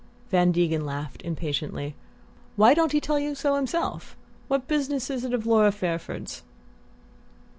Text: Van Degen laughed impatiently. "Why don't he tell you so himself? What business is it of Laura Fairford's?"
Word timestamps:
Van 0.31 0.51
Degen 0.51 0.83
laughed 0.83 1.21
impatiently. 1.21 1.93
"Why 2.55 2.73
don't 2.73 2.91
he 2.91 2.99
tell 2.99 3.19
you 3.19 3.35
so 3.35 3.53
himself? 3.55 4.17
What 4.47 4.67
business 4.67 5.11
is 5.11 5.23
it 5.23 5.31
of 5.31 5.45
Laura 5.45 5.71
Fairford's?" 5.71 6.41